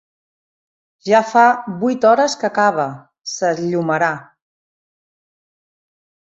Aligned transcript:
Ja 1.09 1.19
fa 1.31 1.43
vuit 1.83 2.07
hores 2.11 2.37
que 2.45 2.51
cava: 2.57 2.87
s'esllomarà. 3.35 4.11